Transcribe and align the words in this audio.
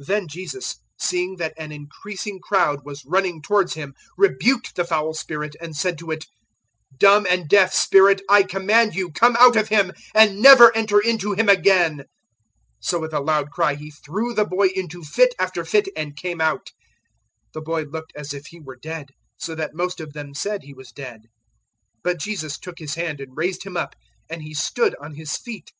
009:025 0.00 0.06
Then 0.06 0.28
Jesus, 0.28 0.76
seeing 0.98 1.36
that 1.36 1.52
an 1.58 1.72
increasing 1.72 2.40
crowd 2.42 2.86
was 2.86 3.04
running 3.04 3.42
towards 3.42 3.74
Him, 3.74 3.92
rebuked 4.16 4.74
the 4.76 4.84
foul 4.86 5.12
spirit, 5.12 5.54
and 5.60 5.76
said 5.76 5.98
to 5.98 6.10
it, 6.10 6.24
"Dumb 6.96 7.26
and 7.28 7.46
deaf 7.50 7.74
spirit, 7.74 8.22
*I* 8.30 8.44
command 8.44 8.94
you, 8.94 9.10
come 9.12 9.36
out 9.38 9.56
of 9.56 9.68
him 9.68 9.92
and 10.14 10.40
never 10.40 10.74
enter 10.74 10.98
into 10.98 11.34
him 11.34 11.50
again." 11.50 11.96
009:026 11.98 12.04
So 12.80 12.98
with 12.98 13.12
a 13.12 13.20
loud 13.20 13.50
cry 13.50 13.74
he 13.74 13.90
threw 13.90 14.32
the 14.32 14.46
boy 14.46 14.68
into 14.74 15.04
fit 15.04 15.34
after 15.38 15.66
fit, 15.66 15.88
and 15.94 16.16
came 16.16 16.40
out. 16.40 16.70
The 17.52 17.60
boy 17.60 17.82
looked 17.82 18.14
as 18.16 18.32
if 18.32 18.46
he 18.46 18.58
were 18.60 18.76
dead, 18.76 19.08
so 19.36 19.54
that 19.54 19.74
most 19.74 20.00
of 20.00 20.14
them 20.14 20.32
said 20.32 20.62
he 20.62 20.72
was 20.72 20.92
dead; 20.92 21.24
009:027 21.96 22.02
but 22.04 22.18
Jesus 22.20 22.58
took 22.58 22.78
his 22.78 22.94
hand 22.94 23.20
and 23.20 23.36
raised 23.36 23.64
him 23.64 23.76
up, 23.76 23.94
and 24.30 24.42
he 24.42 24.54
stood 24.54 24.96
on 24.98 25.14
his 25.16 25.36
feet. 25.36 25.72